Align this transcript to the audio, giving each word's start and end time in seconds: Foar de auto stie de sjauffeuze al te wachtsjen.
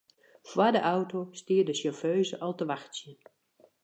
Foar 0.49 0.71
de 0.75 0.81
auto 0.95 1.19
stie 1.39 1.63
de 1.67 1.73
sjauffeuze 1.79 2.35
al 2.45 2.53
te 2.57 2.65
wachtsjen. 2.71 3.17